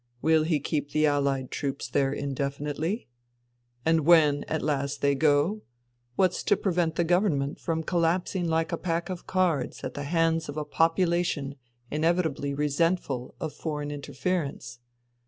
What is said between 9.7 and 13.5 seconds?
at the hands of a population inevitably resentful